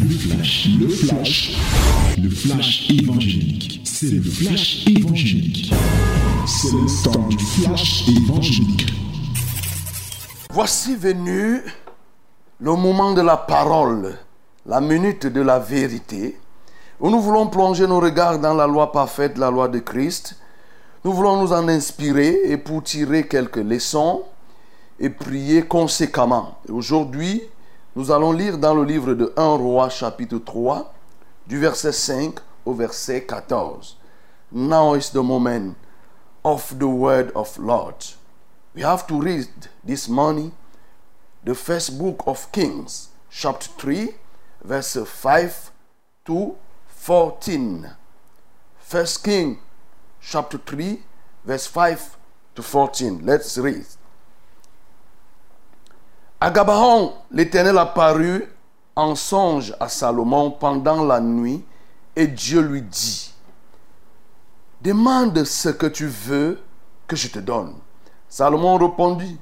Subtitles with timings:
[0.00, 1.58] Le flash, le flash,
[2.22, 3.80] le flash évangélique.
[3.84, 5.72] C'est le flash évangélique.
[6.46, 8.92] C'est le temps du flash évangélique.
[10.50, 11.62] Voici venu
[12.60, 14.16] le moment de la parole,
[14.66, 16.38] la minute de la vérité,
[17.00, 20.36] où nous voulons plonger nos regards dans la loi parfaite, la loi de Christ.
[21.04, 24.22] Nous voulons nous en inspirer et pour tirer quelques leçons
[25.00, 26.58] et prier conséquemment.
[26.68, 27.42] Aujourd'hui,
[27.98, 30.94] nous allons lire dans le livre de 1 Roi chapitre 3,
[31.48, 33.96] du verset 5 au verset 14.
[34.52, 35.74] Now is the moment
[36.44, 37.96] of the word of Lord.
[38.76, 39.48] We have to read
[39.84, 40.52] this morning
[41.44, 44.14] the first book of Kings, chapter 3,
[44.64, 45.72] verse 5
[46.26, 46.54] to
[46.86, 47.96] 14.
[48.78, 49.58] First King,
[50.20, 51.02] chapter 3,
[51.44, 52.16] verse 5
[52.54, 53.26] to 14.
[53.26, 53.86] Let's read.
[56.40, 58.44] À Gabaon, l'Éternel apparut
[58.94, 61.64] en songe à Salomon pendant la nuit
[62.14, 63.34] et Dieu lui dit,
[64.80, 66.60] Demande ce que tu veux
[67.08, 67.74] que je te donne.
[68.28, 69.36] Salomon répondit,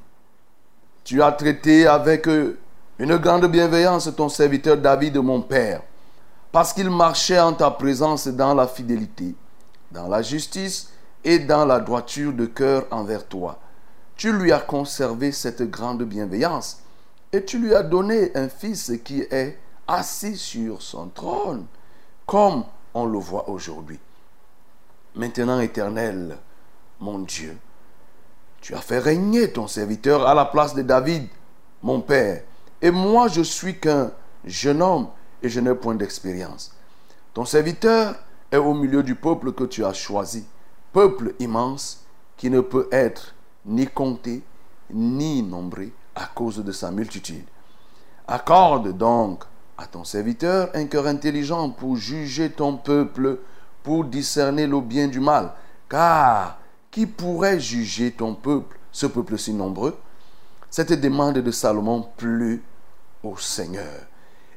[1.05, 2.27] Tu as traité avec
[2.99, 5.83] une grande bienveillance ton serviteur David, mon père,
[6.51, 9.35] parce qu'il marchait en ta présence dans la fidélité,
[9.91, 10.91] dans la justice
[11.23, 13.59] et dans la droiture de cœur envers toi.
[14.17, 16.79] Tu lui as conservé cette grande bienveillance
[17.33, 21.67] et tu lui as donné un fils qui est assis sur son trône,
[22.27, 23.99] comme on le voit aujourd'hui.
[25.15, 26.37] Maintenant, éternel,
[27.01, 27.57] mon Dieu,
[28.61, 31.29] tu as fait régner ton serviteur à la place de David,
[31.83, 32.43] mon père,
[32.83, 34.11] et moi je suis qu'un
[34.45, 35.09] jeune homme
[35.43, 36.75] et je n'ai point d'expérience.
[37.33, 38.15] Ton serviteur
[38.51, 40.47] est au milieu du peuple que tu as choisi,
[40.93, 42.05] peuple immense
[42.37, 44.43] qui ne peut être ni compté
[44.91, 47.45] ni nombré à cause de sa multitude.
[48.27, 49.45] Accorde donc
[49.79, 53.39] à ton serviteur un cœur intelligent pour juger ton peuple,
[53.83, 55.53] pour discerner le bien du mal.
[55.89, 56.59] Car
[56.91, 59.97] qui pourrait juger ton peuple, ce peuple si nombreux?
[60.71, 62.63] Cette demande de Salomon plut
[63.23, 64.07] au Seigneur.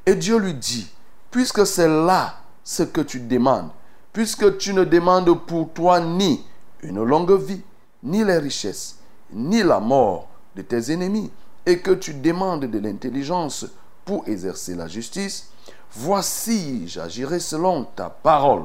[0.06, 0.90] Et Dieu lui dit,
[1.30, 3.70] puisque c'est là ce que tu demandes,
[4.12, 6.44] puisque tu ne demandes pour toi ni
[6.82, 7.62] une longue vie,
[8.02, 8.98] ni les richesses,
[9.32, 11.30] ni la mort de tes ennemis,
[11.66, 13.66] et que tu demandes de l'intelligence
[14.04, 15.50] pour exercer la justice,
[15.92, 18.64] voici, j'agirai selon ta parole.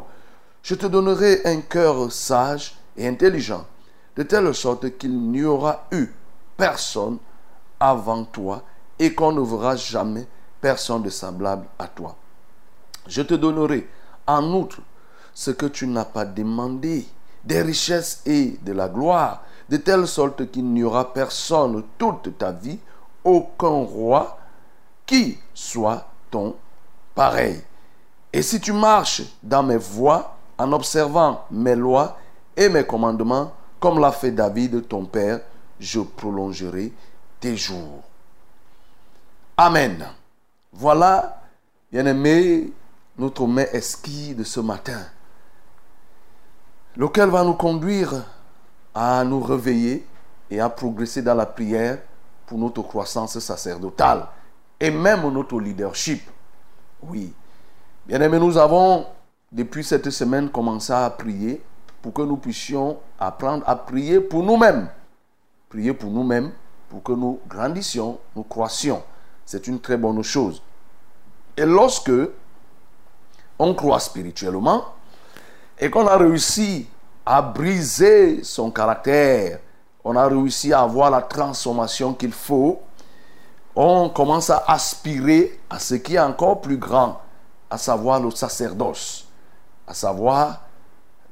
[0.64, 3.66] Je te donnerai un cœur sage et intelligent,
[4.16, 6.08] de telle sorte qu'il n'y aura eu
[6.58, 7.18] personne
[7.80, 8.64] avant toi
[8.98, 10.26] et qu'on ne verra jamais
[10.62, 12.16] personne de semblable à toi.
[13.08, 13.88] Je te donnerai
[14.26, 14.80] en outre
[15.34, 17.06] ce que tu n'as pas demandé,
[17.44, 22.52] des richesses et de la gloire, de telle sorte qu'il n'y aura personne toute ta
[22.52, 22.80] vie,
[23.24, 24.38] aucun roi
[25.06, 26.56] qui soit ton
[27.14, 27.62] pareil.
[28.32, 32.18] Et si tu marches dans mes voies en observant mes lois
[32.56, 35.42] et mes commandements, comme l'a fait David, ton père,
[35.80, 36.92] je prolongerai
[37.40, 38.04] tes jours.
[39.58, 40.06] Amen.
[40.74, 41.42] Voilà,
[41.92, 42.74] bien-aimé,
[43.18, 45.02] notre main esquis de ce matin,
[46.98, 48.26] lequel va nous conduire
[48.96, 50.08] à nous réveiller
[50.50, 52.00] et à progresser dans la prière
[52.48, 54.26] pour notre croissance sacerdotale
[54.80, 56.22] et même notre leadership.
[57.04, 57.34] Oui.
[58.08, 59.06] Bien aimé, nous avons
[59.52, 61.62] depuis cette semaine commencé à prier
[62.02, 64.88] pour que nous puissions apprendre à prier pour nous-mêmes.
[65.70, 66.52] Prier pour nous-mêmes,
[66.90, 69.04] pour que nous grandissions, nous croissions.
[69.46, 70.62] C'est une très bonne chose.
[71.58, 72.12] Et lorsque
[73.58, 74.86] on croit spirituellement
[75.80, 76.88] et qu'on a réussi
[77.26, 79.60] à briser son caractère,
[80.04, 82.80] on a réussi à avoir la transformation qu'il faut,
[83.76, 87.20] on commence à aspirer à ce qui est encore plus grand,
[87.70, 89.28] à savoir le sacerdoce,
[89.88, 90.62] à savoir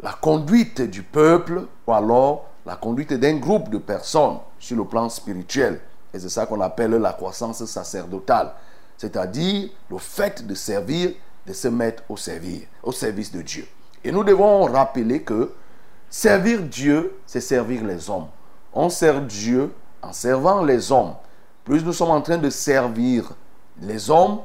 [0.01, 5.07] la conduite du peuple ou alors la conduite d'un groupe de personnes sur le plan
[5.09, 5.79] spirituel.
[6.13, 8.53] Et c'est ça qu'on appelle la croissance sacerdotale,
[8.97, 11.11] c'est-à-dire le fait de servir,
[11.45, 13.67] de se mettre au, servir, au service de Dieu.
[14.03, 15.53] Et nous devons rappeler que
[16.09, 18.27] servir Dieu, c'est servir les hommes.
[18.73, 19.71] On sert Dieu
[20.01, 21.13] en servant les hommes.
[21.63, 23.33] Plus nous sommes en train de servir
[23.81, 24.39] les hommes,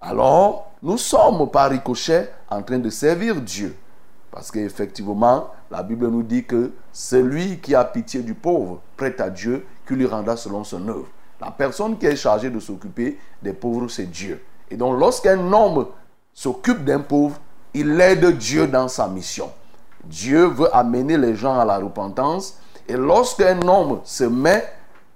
[0.00, 3.76] alors nous sommes par ricochet en train de servir Dieu.
[4.30, 9.30] Parce qu'effectivement, la Bible nous dit que celui qui a pitié du pauvre prête à
[9.30, 11.08] Dieu qui lui rendra selon son œuvre.
[11.40, 14.42] La personne qui est chargée de s'occuper des pauvres, c'est Dieu.
[14.70, 15.86] Et donc lorsqu'un homme
[16.32, 17.40] s'occupe d'un pauvre,
[17.74, 19.50] il aide Dieu dans sa mission.
[20.04, 22.56] Dieu veut amener les gens à la repentance.
[22.88, 24.64] Et lorsqu'un homme se met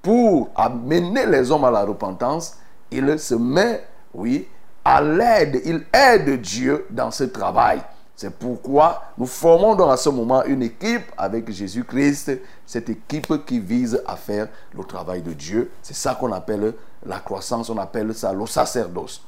[0.02, 2.58] pour amener les hommes à la repentance,
[2.90, 4.46] il se met, oui,
[4.84, 7.81] à l'aide, il aide Dieu dans ce travail.
[8.16, 13.58] C'est pourquoi nous formons donc à ce moment une équipe avec Jésus-Christ, cette équipe qui
[13.58, 15.72] vise à faire le travail de Dieu.
[15.82, 19.22] C'est ça qu'on appelle la croissance, on appelle ça le sacerdoce.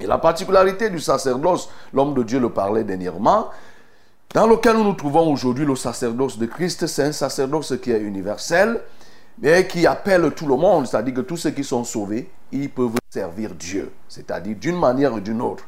[0.00, 3.50] Et la particularité du sacerdoce, l'homme de Dieu le parlait dernièrement,
[4.34, 8.00] dans lequel nous nous trouvons aujourd'hui, le sacerdoce de Christ, c'est un sacerdoce qui est
[8.00, 8.80] universel,
[9.38, 12.96] mais qui appelle tout le monde, c'est-à-dire que tous ceux qui sont sauvés, ils peuvent
[13.10, 15.64] servir Dieu, c'est-à-dire d'une manière ou d'une autre.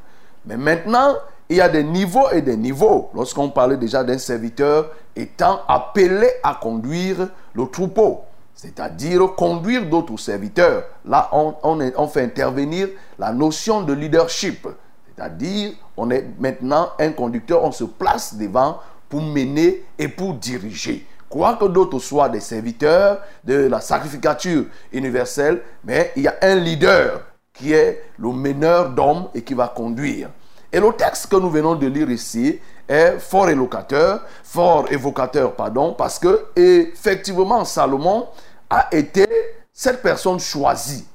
[0.46, 1.14] Mais maintenant,
[1.48, 3.10] il y a des niveaux et des niveaux.
[3.14, 8.22] Lorsqu'on parlait déjà d'un serviteur étant appelé à conduire le troupeau,
[8.54, 10.84] c'est-à-dire conduire d'autres serviteurs.
[11.04, 12.88] Là, on, fait intervenir
[13.18, 14.66] la notion de leadership,
[15.16, 18.78] c'est-à-dire on est maintenant un conducteur, on se place devant
[19.08, 21.06] pour mener et pour diriger.
[21.28, 26.54] Quoi que d'autres soient des serviteurs de la sacrificature universelle, mais il y a un
[26.56, 27.22] leader
[27.52, 30.30] qui est le meneur d'hommes et qui va conduire.
[30.72, 32.58] Et le texte que nous venons de lire ici
[32.88, 38.26] est fort évocateur, fort évocateur, pardon, parce que effectivement Salomon
[38.68, 39.26] a été
[39.72, 41.06] cette personne choisie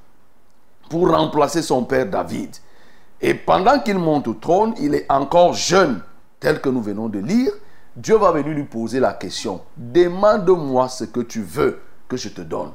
[0.89, 2.55] pour remplacer son père David.
[3.21, 6.01] Et pendant qu'il monte au trône, il est encore jeune,
[6.39, 7.51] tel que nous venons de lire.
[7.95, 12.41] Dieu va venir lui poser la question, demande-moi ce que tu veux que je te
[12.41, 12.71] donne.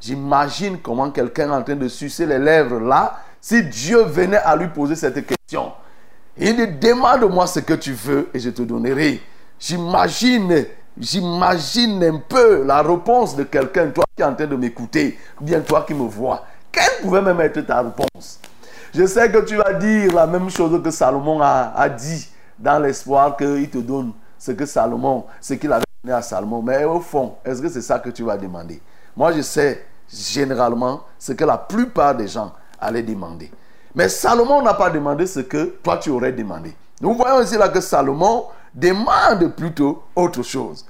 [0.00, 4.54] J'imagine comment quelqu'un est en train de sucer les lèvres là, si Dieu venait à
[4.56, 5.72] lui poser cette question.
[6.36, 9.22] Il dit, demande-moi ce que tu veux et je te donnerai.
[9.58, 10.66] J'imagine,
[10.98, 15.44] j'imagine un peu la réponse de quelqu'un, toi qui es en train de m'écouter, ou
[15.44, 16.44] bien toi qui me vois.
[16.70, 18.38] Quelle pouvait même être ta réponse?
[18.96, 23.36] Je sais que tu vas dire la même chose que Salomon a, dit, dans l'espoir
[23.36, 26.62] qu'il te donne ce que Salomon, ce qu'il avait donné à Salomon.
[26.62, 28.80] Mais au fond, est-ce que c'est ça que tu vas demander?
[29.14, 33.50] Moi, je sais généralement ce que la plupart des gens allaient demander.
[33.94, 36.74] Mais Salomon n'a pas demandé ce que toi tu aurais demandé.
[37.02, 40.86] Nous voyons ici là que Salomon demande plutôt autre chose.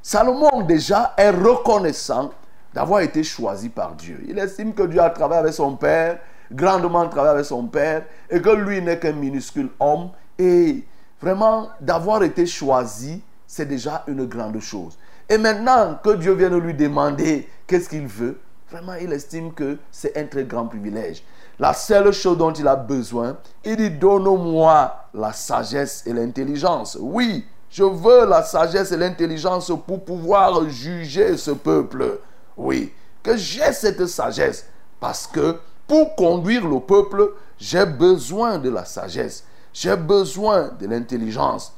[0.00, 2.30] Salomon déjà est reconnaissant
[2.72, 4.24] d'avoir été choisi par Dieu.
[4.26, 6.20] Il estime que Dieu a travaillé avec son père,
[6.50, 10.10] grandement travaillé avec son père, et que lui n'est qu'un minuscule homme.
[10.38, 10.84] Et
[11.20, 14.96] vraiment, d'avoir été choisi, c'est déjà une grande chose.
[15.28, 18.38] Et maintenant que Dieu vient de lui demander qu'est-ce qu'il veut,
[18.70, 21.22] vraiment, il estime que c'est un très grand privilège.
[21.58, 26.96] La seule chose dont il a besoin, il dit, donne-moi la sagesse et l'intelligence.
[26.98, 32.18] Oui, je veux la sagesse et l'intelligence pour pouvoir juger ce peuple.
[32.56, 32.92] Oui,
[33.22, 34.66] que j'ai cette sagesse.
[34.98, 35.58] Parce que
[35.90, 39.42] pour conduire le peuple, j'ai besoin de la sagesse.
[39.72, 41.72] J'ai besoin de l'intelligence.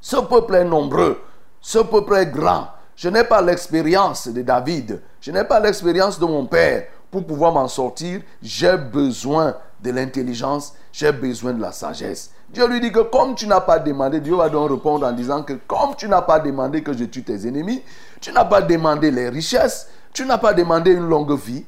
[0.00, 1.20] Ce peuple est nombreux.
[1.60, 2.66] Ce peuple est grand.
[2.96, 5.00] Je n'ai pas l'expérience de David.
[5.20, 10.74] Je n'ai pas l'expérience de mon père pour pouvoir m'en sortir, j'ai besoin de l'intelligence,
[10.90, 12.32] j'ai besoin de la sagesse.
[12.48, 15.44] Dieu lui dit que comme tu n'as pas demandé, Dieu va donc répondre en disant
[15.44, 17.82] que comme tu n'as pas demandé que je tue tes ennemis,
[18.20, 21.64] tu n'as pas demandé les richesses, tu n'as pas demandé une longue vie,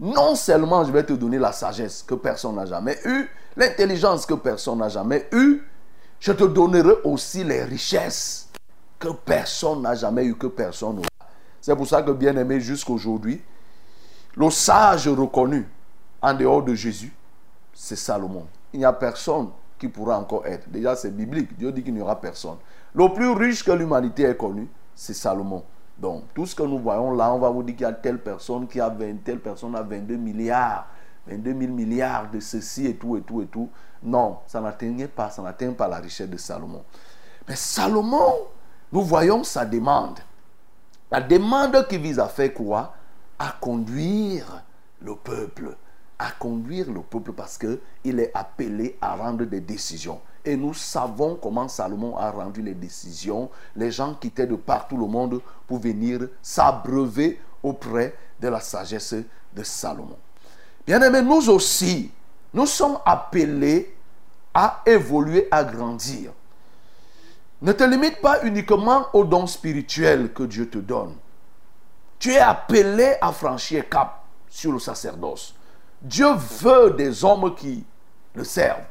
[0.00, 4.34] non seulement je vais te donner la sagesse que personne n'a jamais eue, l'intelligence que
[4.34, 5.62] personne n'a jamais eue,
[6.20, 8.48] je te donnerai aussi les richesses
[8.98, 11.08] que personne n'a jamais eues, que personne n'aura.
[11.60, 13.42] C'est pour ça que bien aimé jusqu'aujourd'hui,
[14.36, 15.68] le sage reconnu
[16.20, 17.12] en dehors de Jésus,
[17.72, 18.46] c'est Salomon.
[18.72, 20.68] Il n'y a personne qui pourra encore être.
[20.68, 21.56] Déjà, c'est biblique.
[21.56, 22.56] Dieu dit qu'il n'y aura personne.
[22.94, 25.62] Le plus riche que l'humanité ait connu, c'est Salomon.
[25.98, 28.18] Donc, tout ce que nous voyons là, on va vous dire qu'il y a telle
[28.20, 30.86] personne qui a 20, telle personne a 22 milliards,
[31.26, 33.70] 22 000 milliards de ceci et tout et tout et tout.
[34.02, 36.82] Non, ça n'atteignait pas, ça n'atteint pas la richesse de Salomon.
[37.48, 38.34] Mais Salomon,
[38.92, 40.18] nous voyons sa demande.
[41.10, 42.94] La demande qui vise à faire quoi?
[43.38, 44.62] À conduire
[45.00, 45.76] le peuple,
[46.18, 50.20] à conduire le peuple parce qu'il est appelé à rendre des décisions.
[50.44, 53.50] Et nous savons comment Salomon a rendu les décisions.
[53.74, 59.14] Les gens quittaient de partout le monde pour venir s'abreuver auprès de la sagesse
[59.54, 60.18] de Salomon.
[60.86, 62.10] Bien aimé, nous aussi,
[62.52, 63.96] nous sommes appelés
[64.52, 66.32] à évoluer, à grandir.
[67.62, 71.14] Ne te limite pas uniquement aux dons spirituels que Dieu te donne.
[72.18, 75.54] Tu es appelé à franchir cap sur le sacerdoce.
[76.02, 76.28] Dieu
[76.60, 77.84] veut des hommes qui
[78.34, 78.84] le servent.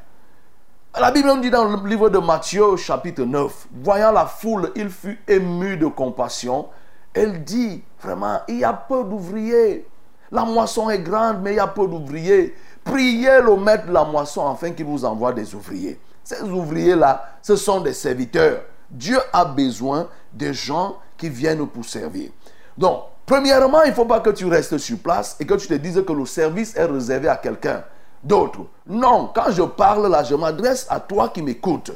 [1.00, 4.88] La Bible nous dit dans le livre de Matthieu chapitre 9, voyant la foule, il
[4.88, 6.68] fut ému de compassion.
[7.12, 9.88] Elle dit, vraiment, il y a peu d'ouvriers.
[10.30, 12.54] La moisson est grande, mais il y a peu d'ouvriers.
[12.84, 15.98] Priez le maître de la moisson afin qu'il vous envoie des ouvriers.
[16.22, 18.60] Ces ouvriers-là, ce sont des serviteurs.
[18.88, 22.30] Dieu a besoin de gens qui viennent pour servir.
[22.78, 25.74] Donc, Premièrement, il ne faut pas que tu restes sur place et que tu te
[25.74, 27.82] dises que le service est réservé à quelqu'un.
[28.24, 28.66] D'autres.
[28.86, 31.92] Non, quand je parle là, je m'adresse à toi qui m'écoutes.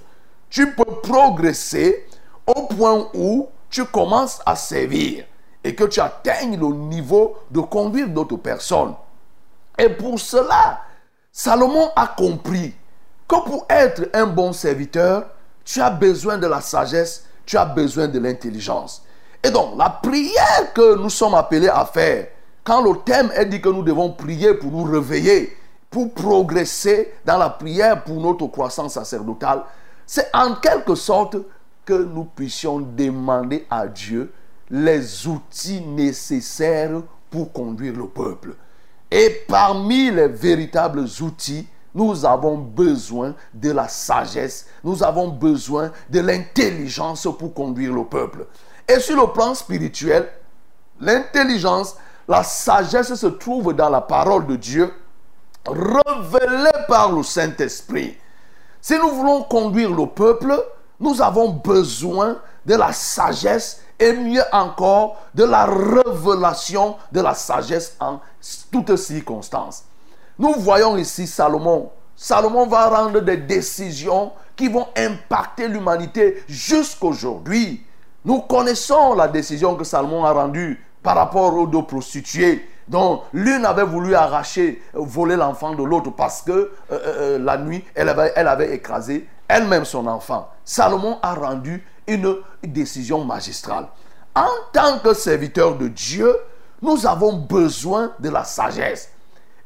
[0.50, 2.06] Tu peux progresser
[2.47, 5.25] au point où tu commences à servir
[5.64, 8.94] et que tu atteignes le niveau de conduire d'autres personnes.
[9.78, 10.80] Et pour cela,
[11.32, 12.75] Salomon a compris
[13.26, 15.26] que pour être un bon serviteur,
[15.64, 19.02] tu as besoin de la sagesse, tu as besoin de l'intelligence.
[19.42, 22.28] Et donc, la prière que nous sommes appelés à faire,
[22.64, 25.56] quand le thème est dit que nous devons prier pour nous réveiller,
[25.90, 29.62] pour progresser dans la prière pour notre croissance sacerdotale,
[30.07, 31.37] c'est en quelque sorte
[31.85, 34.33] que nous puissions demander à Dieu
[34.71, 38.54] les outils nécessaires pour conduire le peuple.
[39.11, 46.21] Et parmi les véritables outils, nous avons besoin de la sagesse, nous avons besoin de
[46.21, 48.47] l'intelligence pour conduire le peuple.
[48.87, 50.28] Et sur le plan spirituel,
[51.00, 51.97] l'intelligence,
[52.28, 54.92] la sagesse se trouve dans la parole de Dieu,
[55.68, 58.16] révélée par le Saint-Esprit.
[58.80, 60.54] Si nous voulons conduire le peuple,
[61.00, 67.96] nous avons besoin de la sagesse et mieux encore de la révélation de la sagesse
[68.00, 68.20] en
[68.70, 69.84] toutes circonstances.
[70.38, 71.90] Nous voyons ici Salomon.
[72.14, 77.84] Salomon va rendre des décisions qui vont impacter l'humanité jusqu'aujourd'hui.
[78.25, 83.64] Nous connaissons la décision que Salomon a rendue par rapport aux deux prostituées dont l'une
[83.64, 88.09] avait voulu arracher, voler l'enfant de l'autre parce que euh, euh, euh, la nuit, elle
[88.09, 90.49] avait, elle avait écrasé elle-même son enfant.
[90.64, 93.88] Salomon a rendu une décision magistrale.
[94.35, 96.35] En tant que serviteur de Dieu,
[96.83, 99.11] nous avons besoin de la sagesse.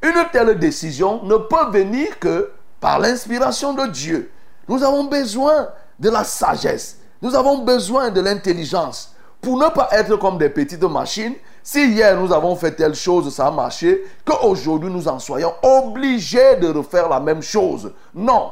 [0.01, 4.31] Une telle décision ne peut venir que par l'inspiration de Dieu.
[4.67, 6.97] Nous avons besoin de la sagesse.
[7.21, 9.12] Nous avons besoin de l'intelligence
[9.43, 11.35] pour ne pas être comme des petites machines.
[11.61, 16.55] Si hier nous avons fait telle chose, ça a marché, qu'aujourd'hui nous en soyons obligés
[16.55, 17.93] de refaire la même chose.
[18.15, 18.51] Non.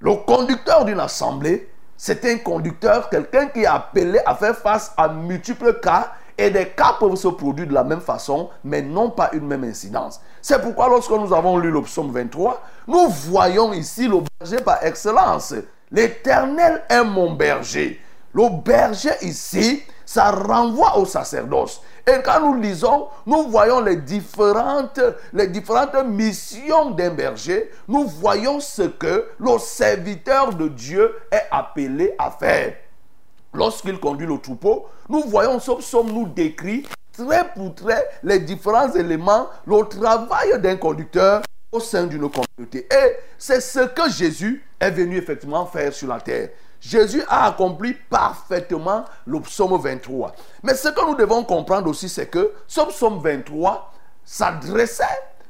[0.00, 5.08] Le conducteur d'une assemblée, c'est un conducteur, quelqu'un qui est appelé à faire face à
[5.08, 9.30] multiples cas et des cas peuvent se produire de la même façon, mais non pas
[9.32, 10.20] une même incidence.
[10.40, 14.84] C'est pourquoi lorsque nous avons lu le psaume 23, nous voyons ici le berger par
[14.84, 15.54] excellence.
[15.92, 18.00] L'Éternel est mon berger.
[18.34, 21.82] Le berger ici, ça renvoie au sacerdoce.
[22.06, 25.00] Et quand nous lisons, nous voyons les différentes,
[25.32, 27.70] les différentes missions d'un berger.
[27.86, 32.74] Nous voyons ce que le serviteur de Dieu est appelé à faire.
[33.54, 38.90] Lorsqu'il conduit le troupeau, nous voyons ce psaume nous décrit très pour trait les différents
[38.92, 42.86] éléments, le travail d'un conducteur au sein d'une communauté.
[42.90, 46.48] Et c'est ce que Jésus est venu effectivement faire sur la terre.
[46.82, 50.32] Jésus a accompli parfaitement le psaume 23.
[50.64, 53.92] Mais ce que nous devons comprendre aussi, c'est que ce psaume 23
[54.24, 55.04] s'adressait,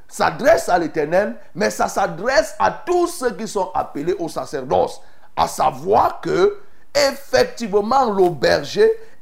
[0.06, 5.00] s'adresse à l'éternel, mais ça s'adresse à tous ceux qui sont appelés au sacerdoce.
[5.34, 6.58] À savoir que,
[6.94, 8.46] effectivement, le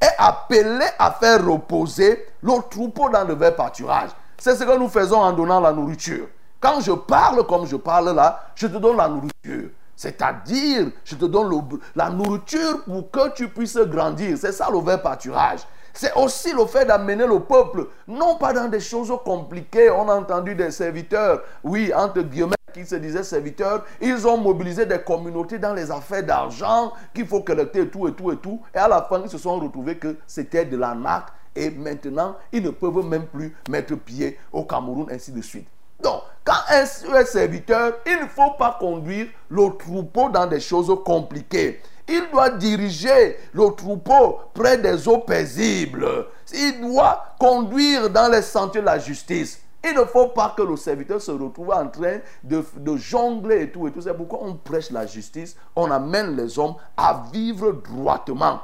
[0.01, 4.11] est appelé à faire reposer le troupeau dans le vert pâturage.
[4.37, 6.27] C'est ce que nous faisons en donnant la nourriture.
[6.59, 9.71] Quand je parle comme je parle là, je te donne la nourriture.
[10.01, 14.39] C'est-à-dire, je te donne la nourriture pour que tu puisses grandir.
[14.39, 15.61] C'est ça le vrai pâturage.
[15.93, 19.91] C'est aussi le fait d'amener le peuple, non pas dans des choses compliquées.
[19.91, 23.85] On a entendu des serviteurs, oui, entre guillemets, qui se disaient serviteurs.
[24.01, 28.33] Ils ont mobilisé des communautés dans les affaires d'argent qu'il faut collecter tout et tout
[28.33, 28.59] et tout.
[28.75, 31.27] Et à la fin, ils se sont retrouvés que c'était de la l'arnaque.
[31.55, 35.69] Et maintenant, ils ne peuvent même plus mettre pied au Cameroun, ainsi de suite.
[36.03, 41.81] Donc, quand un serviteur, il ne faut pas conduire le troupeau dans des choses compliquées.
[42.09, 46.27] Il doit diriger le troupeau près des eaux paisibles.
[46.53, 49.61] Il doit conduire dans les sentiers de la justice.
[49.85, 52.65] Il ne faut pas que le serviteur se retrouve en train de,
[52.97, 54.03] jongler et tout et tout.
[54.03, 58.61] C'est pourquoi on prêche la justice, on amène les hommes à vivre droitement.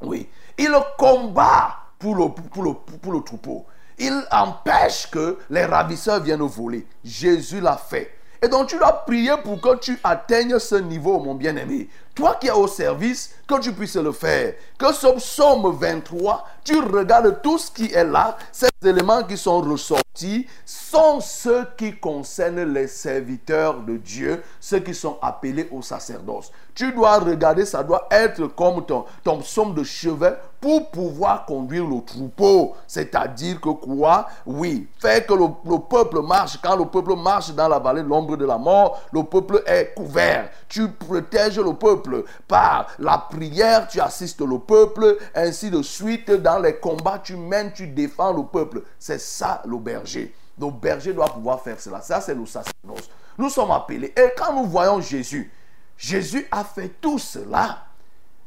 [0.00, 0.28] Oui.
[0.56, 3.66] Il combat pour le, troupeau
[4.00, 6.86] il empêche que les ravisseurs viennent voler.
[7.04, 8.10] Jésus l'a fait.
[8.42, 11.88] Et donc tu dois prier pour que tu atteignes ce niveau, mon bien-aimé.
[12.20, 14.52] Toi qui es au service, que tu puisses le faire.
[14.76, 19.62] Que ce psaume 23, tu regardes tout ce qui est là, ces éléments qui sont
[19.62, 26.52] ressortis, sont ceux qui concernent les serviteurs de Dieu, ceux qui sont appelés au sacerdoce.
[26.74, 31.86] Tu dois regarder, ça doit être comme ton, ton psaume de chevet pour pouvoir conduire
[31.86, 32.74] le troupeau.
[32.86, 34.28] C'est-à-dire que quoi?
[34.44, 36.58] Oui, faire que le, le, peuple marche.
[36.62, 39.94] Quand le peuple marche dans la vallée de l'ombre de la mort, le peuple est
[39.94, 40.50] couvert.
[40.68, 42.09] Tu protèges le peuple
[42.46, 46.30] par la prière, tu assistes le peuple, ainsi de suite.
[46.30, 48.82] Dans les combats, tu mènes, tu défends le peuple.
[48.98, 50.34] C'est ça le berger.
[50.58, 52.00] Nos bergers doivent pouvoir faire cela.
[52.00, 53.08] Ça, c'est nos sacerdoce.
[53.38, 54.12] Nous sommes appelés.
[54.16, 55.50] Et quand nous voyons Jésus,
[55.96, 57.84] Jésus a fait tout cela.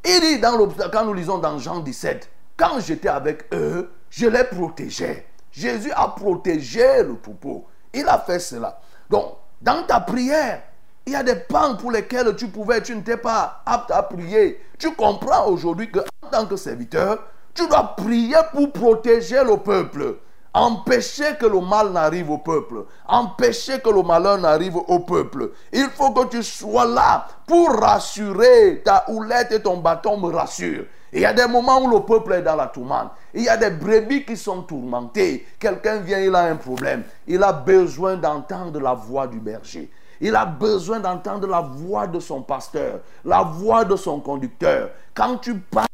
[0.06, 4.44] Il dit, dans quand nous lisons dans Jean 17, quand j'étais avec eux, je les
[4.44, 5.26] protégeais.
[5.52, 7.66] Jésus a protégé le troupeau.
[7.94, 8.80] Il a fait cela.
[9.10, 10.64] Donc, dans ta prière,
[11.06, 14.60] il y a des pans pour lesquels tu pouvais, tu n'étais pas apte à prier.
[14.80, 16.00] Tu comprends aujourd'hui que
[16.32, 17.20] tant que serviteur,
[17.54, 20.18] tu dois prier pour protéger le peuple.
[20.56, 22.86] Empêcher que le mal n'arrive au peuple.
[23.08, 25.52] Empêcher que le malheur n'arrive au peuple.
[25.72, 28.84] Il faut que tu sois là pour rassurer.
[28.86, 30.86] Ta houlette et ton bâton me rassurent.
[31.12, 33.12] Il y a des moments où le peuple est dans la tourmente.
[33.34, 35.46] Il y a des brebis qui sont tourmentées.
[35.60, 37.04] Quelqu'un vient, il a un problème.
[37.28, 39.90] Il a besoin d'entendre la voix du berger.
[40.22, 44.90] Il a besoin d'entendre la voix de son pasteur, la voix de son conducteur.
[45.14, 45.88] Quand tu parles,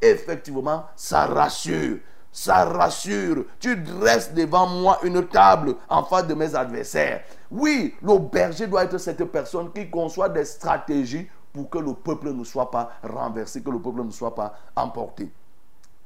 [0.00, 1.98] effectivement, ça rassure.
[2.32, 3.44] Ça rassure.
[3.60, 7.22] Tu dresses devant moi une table en face de mes adversaires.
[7.50, 12.32] Oui, le berger doit être cette personne qui conçoit des stratégies pour que le peuple
[12.32, 15.30] ne soit pas renversé, que le peuple ne soit pas emporté.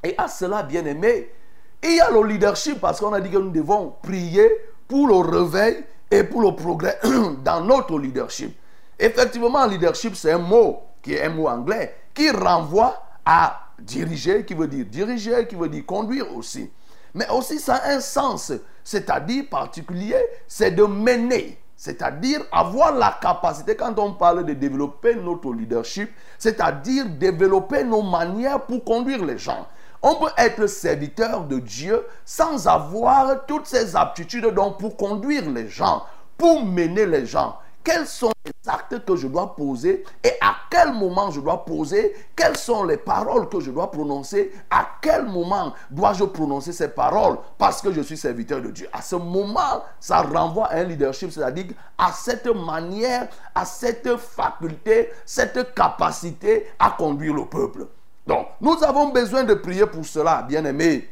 [0.04, 1.32] Et à cela, bien aimé,
[1.82, 4.50] il y a le leadership parce qu'on a dit que nous devons prier
[4.86, 6.98] pour le réveil et pour le progrès
[7.44, 8.56] dans notre leadership.
[8.98, 14.54] Effectivement, leadership, c'est un mot qui est un mot anglais qui renvoie à diriger, qui
[14.54, 16.70] veut dire diriger, qui veut dire conduire aussi.
[17.14, 21.58] Mais aussi, ça a un sens, c'est-à-dire particulier, c'est de mener.
[21.76, 28.62] C'est-à-dire avoir la capacité, quand on parle de développer notre leadership, c'est-à-dire développer nos manières
[28.62, 29.66] pour conduire les gens.
[30.02, 35.68] On peut être serviteur de Dieu sans avoir toutes ces aptitudes donc pour conduire les
[35.68, 36.04] gens,
[36.36, 40.92] pour mener les gens quels sont les actes que je dois poser et à quel
[40.92, 45.72] moment je dois poser, quelles sont les paroles que je dois prononcer, à quel moment
[45.90, 47.38] dois-je prononcer ces paroles?
[47.56, 48.88] Parce que je suis serviteur de Dieu.
[48.92, 55.08] À ce moment, ça renvoie à un leadership, c'est-à-dire à cette manière, à cette faculté,
[55.24, 57.86] cette capacité à conduire le peuple.
[58.28, 61.08] Donc, nous avons besoin de prier pour cela, bien aimé.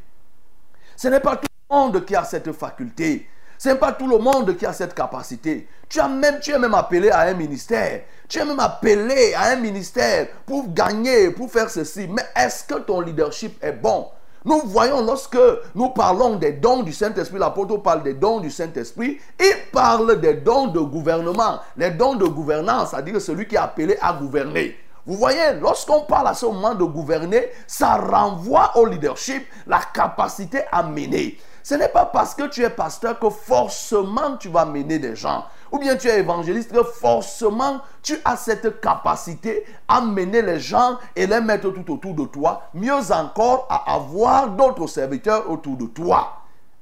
[0.95, 3.27] Ce n'est pas tout le monde qui a cette faculté.
[3.57, 5.67] Ce n'est pas tout le monde qui a cette capacité.
[5.89, 8.03] Tu, as même, tu es même appelé à un ministère.
[8.29, 12.07] Tu es même appelé à un ministère pour gagner, pour faire ceci.
[12.07, 14.09] Mais est-ce que ton leadership est bon?
[14.45, 15.39] Nous voyons lorsque
[15.75, 20.35] nous parlons des dons du Saint-Esprit, l'apôtre parle des dons du Saint-Esprit, il parle des
[20.35, 21.61] dons de gouvernement.
[21.79, 24.77] Les dons de gouvernance, c'est-à-dire celui qui est appelé à gouverner.
[25.07, 30.63] Vous voyez, lorsqu'on parle à ce moment de gouverner, ça renvoie au leadership la capacité
[30.73, 31.39] à mener.
[31.63, 35.45] Ce n'est pas parce que tu es pasteur que forcément tu vas mener des gens.
[35.71, 40.99] Ou bien tu es évangéliste que forcément tu as cette capacité à mener les gens
[41.15, 42.63] et les mettre tout autour de toi.
[42.75, 46.33] Mieux encore, à avoir d'autres serviteurs autour de toi.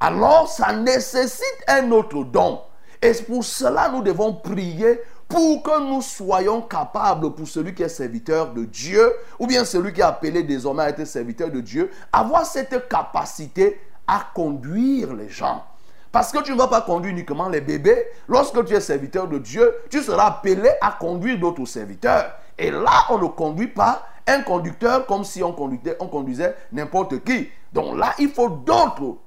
[0.00, 2.60] Alors ça nécessite un autre don.
[3.04, 7.88] Et pour cela, nous devons prier pour que nous soyons capables, pour celui qui est
[7.90, 11.90] serviteur de Dieu, ou bien celui qui est appelé désormais à être serviteur de Dieu,
[12.10, 15.64] avoir cette capacité à conduire les gens.
[16.12, 18.06] Parce que tu ne vas pas conduire uniquement les bébés.
[18.26, 22.32] Lorsque tu es serviteur de Dieu, tu seras appelé à conduire d'autres serviteurs.
[22.56, 27.22] Et là, on ne conduit pas un conducteur comme si on conduisait, on conduisait n'importe
[27.22, 27.50] qui.
[27.70, 29.18] Donc là, il faut d'autres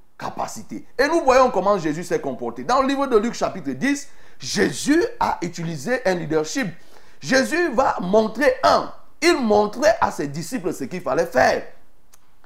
[1.00, 2.64] Et nous voyons comment Jésus s'est comporté.
[2.64, 4.08] Dans le livre de Luc chapitre 10,
[4.40, 6.68] Jésus a utilisé un leadership.
[7.20, 8.92] Jésus va montrer un.
[9.22, 11.64] Il montrait à ses disciples ce qu'il fallait faire.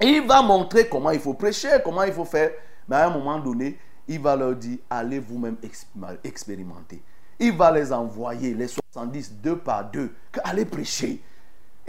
[0.01, 2.51] Il va montrer comment il faut prêcher, comment il faut faire.
[2.87, 5.57] Mais à un moment donné, il va leur dire, allez vous-même
[6.23, 7.01] expérimenter.
[7.39, 11.21] Il va les envoyer, les 70, deux par deux, allez prêcher.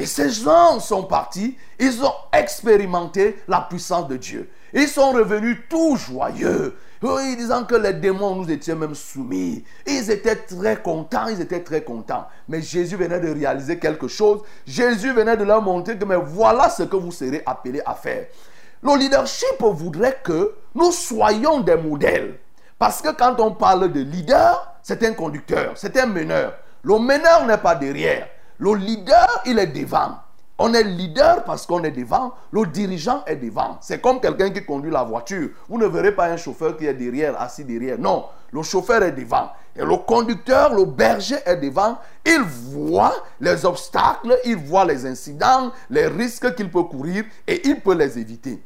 [0.02, 4.50] Et ces gens sont partis, ils ont expérimenté la puissance de Dieu.
[4.74, 9.62] Ils sont revenus tout joyeux, oui, disant que les démons nous étaient même soumis.
[9.86, 12.26] Ils étaient très contents, ils étaient très contents.
[12.48, 14.40] Mais Jésus venait de réaliser quelque chose.
[14.66, 18.26] Jésus venait de leur montrer que mais voilà ce que vous serez appelés à faire.
[18.82, 22.40] Le leadership voudrait que nous soyons des modèles.
[22.76, 26.54] Parce que quand on parle de leader, c'est un conducteur, c'est un meneur.
[26.82, 28.26] Le meneur n'est pas derrière.
[28.62, 30.20] Le leader, il est devant.
[30.56, 32.32] On est leader parce qu'on est devant.
[32.52, 33.78] Le dirigeant est devant.
[33.80, 35.48] C'est comme quelqu'un qui conduit la voiture.
[35.68, 37.98] Vous ne verrez pas un chauffeur qui est derrière, assis derrière.
[37.98, 39.50] Non, le chauffeur est devant.
[39.74, 41.98] Et le conducteur, le berger est devant.
[42.24, 47.80] Il voit les obstacles, il voit les incidents, les risques qu'il peut courir et il
[47.80, 48.62] peut les éviter.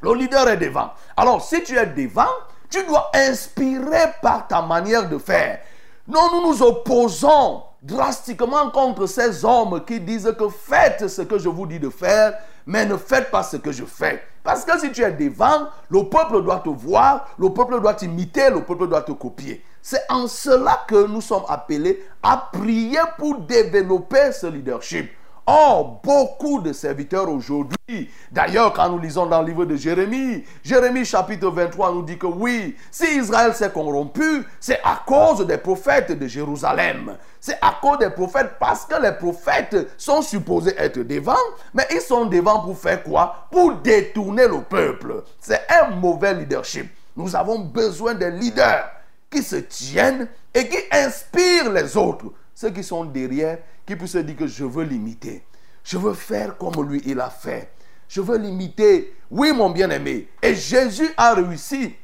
[0.00, 0.90] Le leader est devant.
[1.16, 2.34] Alors, si tu es devant,
[2.68, 5.60] tu dois inspirer par ta manière de faire.
[6.08, 11.48] Non, nous nous opposons drastiquement contre ces hommes qui disent que faites ce que je
[11.48, 14.22] vous dis de faire, mais ne faites pas ce que je fais.
[14.42, 18.50] Parce que si tu es devant, le peuple doit te voir, le peuple doit t'imiter,
[18.50, 19.64] le peuple doit te copier.
[19.82, 25.10] C'est en cela que nous sommes appelés à prier pour développer ce leadership.
[25.52, 28.08] Oh, beaucoup de serviteurs aujourd'hui.
[28.30, 32.28] D'ailleurs, quand nous lisons dans le livre de Jérémie, Jérémie chapitre 23 nous dit que
[32.28, 37.16] oui, si Israël s'est corrompu, c'est à cause des prophètes de Jérusalem.
[37.40, 41.34] C'est à cause des prophètes parce que les prophètes sont supposés être devant,
[41.74, 43.48] mais ils sont devant pour faire quoi?
[43.50, 45.24] Pour détourner le peuple.
[45.40, 46.88] C'est un mauvais leadership.
[47.16, 48.88] Nous avons besoin des leaders
[49.28, 52.26] qui se tiennent et qui inspirent les autres.
[52.54, 53.58] Ceux qui sont derrière,
[53.90, 55.44] qui puisse dire que je veux l'imiter.
[55.82, 57.72] Je veux faire comme lui, il a fait.
[58.06, 59.16] Je veux l'imiter.
[59.28, 60.28] Oui, mon bien-aimé.
[60.40, 61.96] Et Jésus a réussi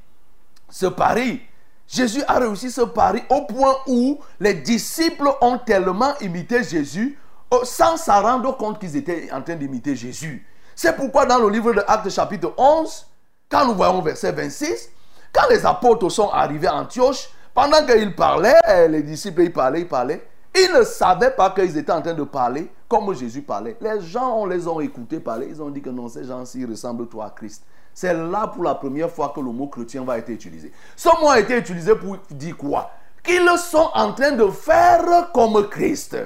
[0.68, 1.40] ce pari.
[1.86, 7.16] Jésus a réussi ce pari au point où les disciples ont tellement imité Jésus
[7.54, 10.44] euh, sans s'en rendre compte qu'ils étaient en train d'imiter Jésus.
[10.74, 13.06] C'est pourquoi dans le livre de Actes chapitre 11,
[13.48, 14.90] quand nous voyons verset 26,
[15.32, 19.88] quand les apôtres sont arrivés à Antioche, pendant qu'ils parlaient, les disciples ils parlaient, ils
[19.88, 23.76] parlaient, ils ne savaient pas qu'ils étaient en train de parler comme Jésus parlait.
[23.80, 25.48] Les gens, on les a écoutés parler.
[25.50, 27.62] Ils ont dit que non, ces gens-ci ressemblent toi à Christ.
[27.92, 30.72] C'est là pour la première fois que le mot chrétien va être utilisé.
[30.94, 32.90] Ce mot a été utilisé pour dire quoi?
[33.22, 36.16] Qu'ils sont en train de faire comme Christ.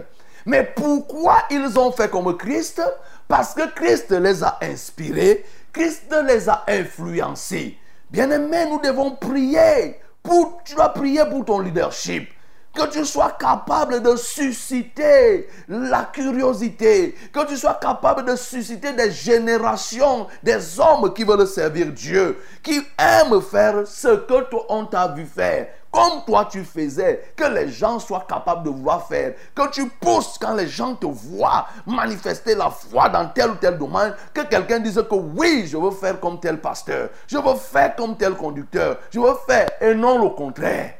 [0.46, 2.82] Mais pourquoi ils ont fait comme Christ?
[3.28, 7.78] Parce que Christ les a inspirés, Christ les a influencés.
[8.10, 10.00] Bien aimé, nous devons prier.
[10.22, 12.28] Pour, tu dois prier pour ton leadership.
[12.72, 17.16] Que tu sois capable de susciter la curiosité.
[17.32, 22.38] Que tu sois capable de susciter des générations, des hommes qui veulent servir Dieu.
[22.62, 25.66] Qui aiment faire ce que toi on t'a vu faire.
[25.90, 27.32] Comme toi tu faisais.
[27.36, 29.34] Que les gens soient capables de vouloir faire.
[29.52, 33.78] Que tu pousses quand les gens te voient manifester la foi dans tel ou tel
[33.78, 34.14] domaine.
[34.32, 37.08] Que quelqu'un dise que oui, je veux faire comme tel pasteur.
[37.26, 38.98] Je veux faire comme tel conducteur.
[39.10, 40.99] Je veux faire et non le contraire.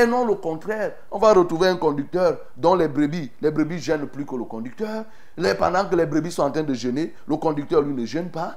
[0.00, 0.92] Et non le contraire.
[1.10, 5.04] On va retrouver un conducteur dont les brebis, les brebis gênent plus que le conducteur.
[5.58, 8.56] pendant que les brebis sont en train de gêner, le conducteur lui ne gêne pas.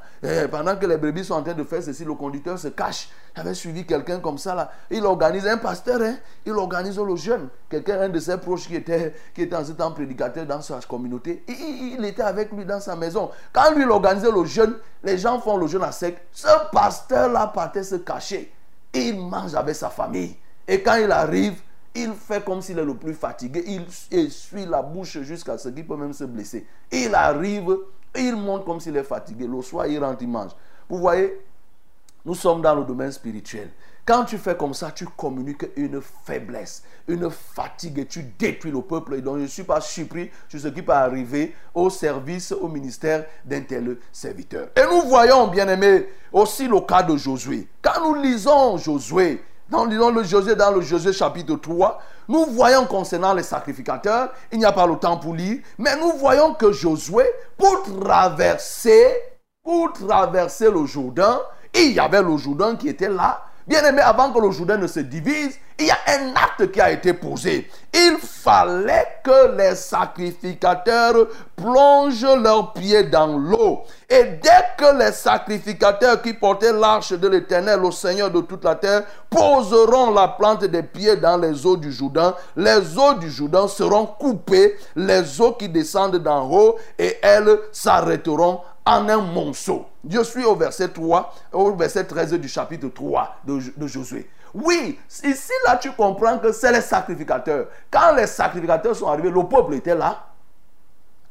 [0.49, 3.09] pendant que les brebis sont en train de faire ceci, le conducteur se cache.
[3.35, 4.71] J'avais suivi quelqu'un comme ça là.
[4.89, 6.15] Il organise un pasteur, hein?
[6.45, 7.49] il organise le jeune.
[7.69, 10.79] Quelqu'un, un de ses proches qui était, qui était en ce temps prédicateur dans sa
[10.87, 11.43] communauté.
[11.49, 13.31] Il, il était avec lui dans sa maison.
[13.51, 16.25] Quand lui il organisait le jeûne, les gens font le jeûne à sec.
[16.31, 18.53] Ce pasteur là partait se cacher.
[18.93, 20.37] Il mange avec sa famille.
[20.67, 21.59] Et quand il arrive,
[21.95, 23.63] il fait comme s'il est le plus fatigué.
[23.67, 26.65] Il essuie la bouche jusqu'à ce qu'il peut même se blesser.
[26.91, 27.77] Il arrive,
[28.15, 29.47] il monte comme s'il est fatigué.
[29.47, 30.51] Le soir, il rentre, il mange.
[30.89, 31.39] Vous voyez,
[32.25, 33.69] nous sommes dans le domaine spirituel.
[34.05, 38.81] Quand tu fais comme ça, tu communiques une faiblesse, une fatigue et tu détruis le
[38.81, 39.15] peuple.
[39.15, 42.67] Et donc, je ne suis pas surpris sur ce qui peut arriver au service, au
[42.67, 44.69] ministère d'un tel serviteur.
[44.75, 47.67] Et nous voyons, bien aimé, aussi le cas de Josué.
[47.81, 53.33] Quand nous lisons Josué, dans, le Josué, dans le Josué chapitre 3, nous voyons concernant
[53.33, 57.25] les sacrificateurs, il n'y a pas le temps pour lire, mais nous voyons que Josué,
[57.57, 59.07] pour traverser,
[59.63, 61.39] pour traverser le Jourdain,
[61.73, 64.87] il y avait le Jourdain qui était là, Bien aimé, avant que le Jourdain ne
[64.87, 67.69] se divise, il y a un acte qui a été posé.
[67.93, 73.83] Il fallait que les sacrificateurs plongent leurs pieds dans l'eau.
[74.09, 78.75] Et dès que les sacrificateurs qui portaient l'arche de l'Éternel, au Seigneur de toute la
[78.75, 83.67] terre, poseront la plante des pieds dans les eaux du Jourdain, les eaux du Jourdain
[83.67, 89.85] seront coupées, les eaux qui descendent d'en haut, et elles s'arrêteront en un monceau.
[90.03, 94.29] Dieu suit au verset 3, au verset 13 du chapitre 3 de, de Josué.
[94.53, 97.67] Oui, ici là tu comprends que c'est les sacrificateurs.
[97.89, 100.27] Quand les sacrificateurs sont arrivés, le peuple était là.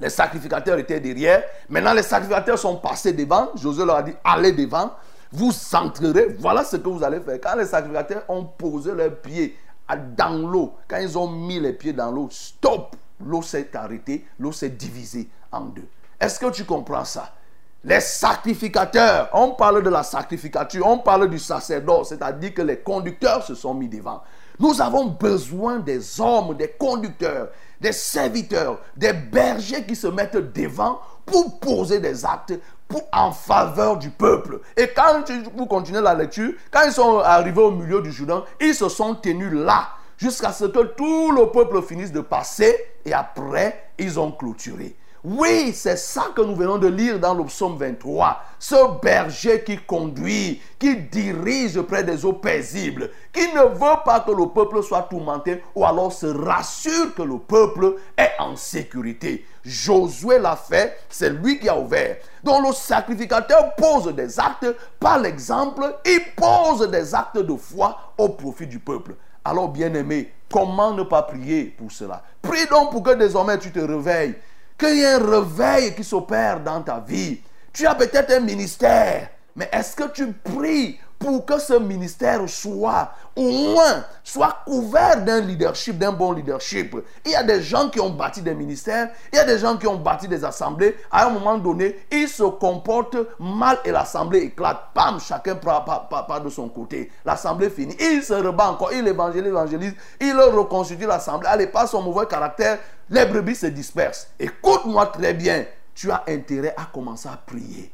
[0.00, 1.44] Les sacrificateurs étaient derrière.
[1.68, 3.50] Maintenant, les sacrificateurs sont passés devant.
[3.54, 4.90] Josué leur a dit, allez devant.
[5.30, 6.36] Vous entrerez.
[6.40, 7.38] Voilà ce que vous allez faire.
[7.40, 9.56] Quand les sacrificateurs ont posé leurs pieds
[10.16, 12.96] dans l'eau, quand ils ont mis les pieds dans l'eau, stop.
[13.24, 14.26] L'eau s'est arrêtée.
[14.40, 15.86] L'eau s'est divisée en deux.
[16.18, 17.32] Est-ce que tu comprends ça?
[17.84, 23.44] Les sacrificateurs, on parle de la sacrificature, on parle du sacerdoce, c'est-à-dire que les conducteurs
[23.44, 24.22] se sont mis devant.
[24.60, 27.48] Nous avons besoin des hommes, des conducteurs,
[27.80, 32.54] des serviteurs, des bergers qui se mettent devant pour poser des actes
[33.12, 34.60] en faveur du peuple.
[34.76, 35.24] Et quand
[35.56, 39.14] vous continuez la lecture, quand ils sont arrivés au milieu du Jourdain, ils se sont
[39.14, 44.30] tenus là jusqu'à ce que tout le peuple finisse de passer et après, ils ont
[44.30, 44.94] clôturé.
[45.24, 48.42] Oui, c'est ça que nous venons de lire dans le psaume 23.
[48.58, 54.32] Ce berger qui conduit, qui dirige près des eaux paisibles, qui ne veut pas que
[54.32, 59.46] le peuple soit tourmenté ou alors se rassure que le peuple est en sécurité.
[59.64, 62.16] Josué l'a fait, c'est lui qui a ouvert.
[62.42, 68.30] Donc le sacrificateur pose des actes par l'exemple, il pose des actes de foi au
[68.30, 69.14] profit du peuple.
[69.44, 72.24] Alors bien aimé, comment ne pas prier pour cela?
[72.42, 74.34] Prie donc pour que désormais tu te réveilles,
[74.82, 77.40] qu'il y ait un réveil qui s'opère dans ta vie.
[77.72, 83.12] Tu as peut-être un ministère, mais est-ce que tu pries pour que ce ministère soit
[83.36, 86.96] au moins soit couvert d'un leadership, d'un bon leadership.
[87.24, 89.76] Il y a des gens qui ont bâti des ministères, il y a des gens
[89.76, 90.96] qui ont bâti des assemblées.
[91.10, 94.88] À un moment donné, ils se comportent mal et l'assemblée éclate.
[94.92, 97.10] Pam, chacun part, de son côté.
[97.24, 97.96] L'assemblée finit.
[98.00, 101.48] Il se rebat encore, il évangélise, évangélise, il reconstitue l'assemblée.
[101.48, 104.28] Allez, pas son mauvais caractère, les brebis se dispersent.
[104.40, 107.92] Écoute-moi très bien, tu as intérêt à commencer à prier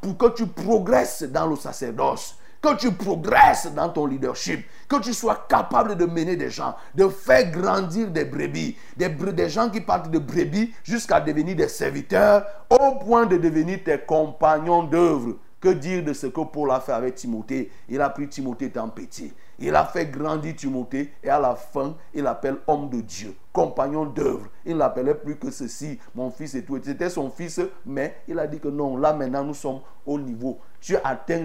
[0.00, 5.14] pour que tu progresses dans le sacerdoce, que tu progresses dans ton leadership, que tu
[5.14, 10.10] sois capable de mener des gens, de faire grandir des brebis, des, gens qui partent
[10.10, 15.36] de brebis jusqu'à devenir des serviteurs, au point de devenir tes compagnons d'œuvre.
[15.60, 17.72] Que dire de ce que Paul a fait avec Timothée?
[17.88, 19.32] Il a pris Timothée petit.
[19.60, 24.04] Il a fait grandir Timothée et à la fin, il l'appelle homme de Dieu, compagnon
[24.06, 24.46] d'œuvre.
[24.64, 26.80] Il ne l'appelait plus que ceci, mon fils et tout.
[26.82, 30.58] C'était son fils, mais il a dit que non, là maintenant nous sommes au niveau.
[30.80, 30.94] Je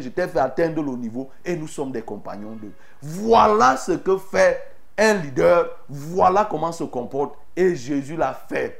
[0.09, 2.73] t'ai fait atteindre le niveau et nous sommes des compagnons d'œuvre.
[3.01, 4.61] Voilà ce que fait
[4.95, 8.79] un leader, voilà comment se comporte et Jésus l'a fait.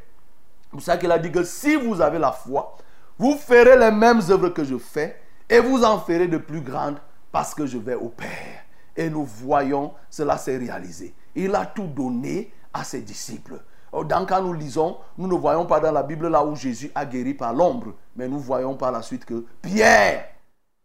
[0.61, 2.77] C'est pour ça qu'il a dit que si vous avez la foi,
[3.17, 5.19] vous ferez les mêmes œuvres que je fais
[5.49, 6.97] et vous en ferez de plus grandes
[7.31, 8.62] parce que je vais au Père.
[8.95, 11.13] Et nous voyons cela s'est réalisé.
[11.35, 13.59] Il a tout donné à ses disciples.
[13.91, 16.91] Oh, dans quand nous lisons, nous ne voyons pas dans la Bible là où Jésus
[16.95, 20.25] a guéri par l'ombre, mais nous voyons par la suite que Pierre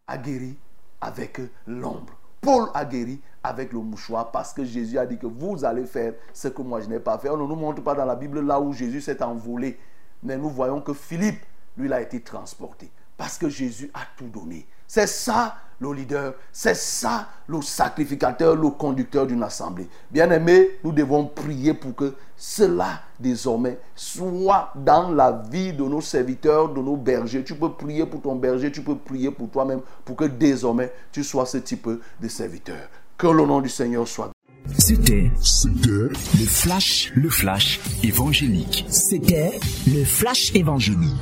[0.06, 0.58] a guéri
[1.00, 2.12] avec l'ombre.
[2.40, 6.14] Paul a guéri avec le mouchoir parce que Jésus a dit que vous allez faire
[6.32, 7.30] ce que moi je n'ai pas fait.
[7.30, 9.78] On ne nous montre pas dans la Bible là où Jésus s'est envolé,
[10.22, 11.40] mais nous voyons que Philippe,
[11.76, 14.66] lui, a été transporté parce que Jésus a tout donné.
[14.88, 19.86] C'est ça le leader, c'est ça le sacrificateur, le conducteur d'une assemblée.
[20.10, 26.00] Bien aimé, nous devons prier pour que cela désormais soit dans la vie de nos
[26.00, 27.44] serviteurs, de nos bergers.
[27.44, 31.22] Tu peux prier pour ton berger, tu peux prier pour toi-même, pour que désormais tu
[31.22, 31.88] sois ce type
[32.20, 32.88] de serviteur.
[33.16, 34.30] Que le nom du Seigneur soit.
[34.76, 36.10] C'était le
[36.46, 38.84] flash, le flash évangélique.
[38.88, 41.14] C'était le flash évangélique.